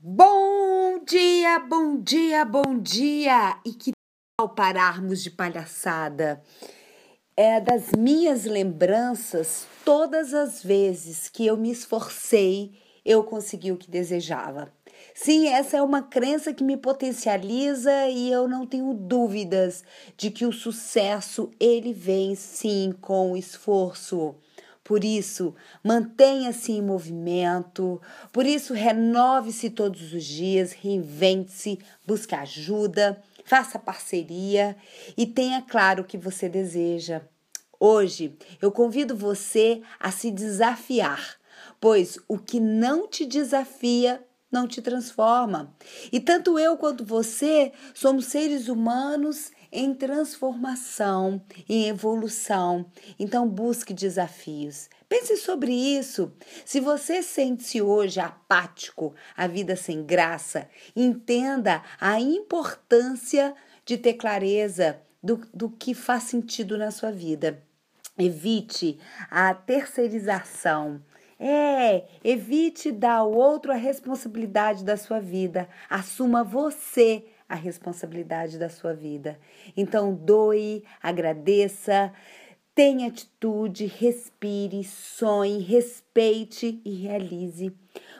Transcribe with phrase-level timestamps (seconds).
[0.00, 3.58] Bom dia, bom dia, bom dia!
[3.66, 3.90] E que
[4.36, 6.40] tal pararmos de palhaçada?
[7.36, 13.90] É das minhas lembranças, todas as vezes que eu me esforcei, eu consegui o que
[13.90, 14.72] desejava.
[15.12, 19.82] Sim, essa é uma crença que me potencializa e eu não tenho dúvidas
[20.16, 24.36] de que o sucesso ele vem sim com esforço.
[24.88, 28.00] Por isso, mantenha-se em movimento,
[28.32, 34.74] por isso, renove-se todos os dias, reinvente-se, busque ajuda, faça parceria
[35.14, 37.20] e tenha claro o que você deseja.
[37.78, 41.36] Hoje, eu convido você a se desafiar,
[41.78, 45.76] pois o que não te desafia não te transforma.
[46.10, 52.86] E tanto eu quanto você somos seres humanos em transformação, em evolução.
[53.18, 54.88] Então busque desafios.
[55.08, 56.32] Pense sobre isso.
[56.64, 63.54] Se você sente-se hoje apático, a vida sem graça, entenda a importância
[63.84, 67.62] de ter clareza do, do que faz sentido na sua vida.
[68.18, 68.98] Evite
[69.30, 71.00] a terceirização.
[71.40, 75.68] É, evite dar ao outro a responsabilidade da sua vida.
[75.88, 79.38] Assuma você a responsabilidade da sua vida.
[79.76, 82.12] Então, doe, agradeça,
[82.74, 87.74] tenha atitude, respire, sonhe, respeite e realize.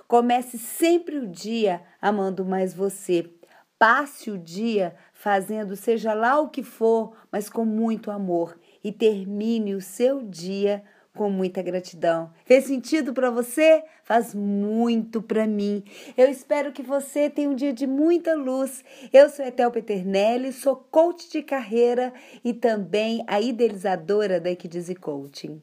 [0.08, 3.30] Comece sempre o dia amando mais você.
[3.78, 8.58] Passe o dia fazendo seja lá o que for, mas com muito amor.
[8.82, 10.82] E termine o seu dia
[11.19, 12.33] com muita gratidão.
[12.44, 13.83] Fez sentido para você?
[14.05, 15.83] Faz muito para mim.
[16.16, 18.84] Eu espero que você tenha um dia de muita luz.
[19.12, 22.12] Eu sou Etel Peternelli, sou coach de carreira
[22.44, 25.61] e também a idealizadora da Equidize Coaching.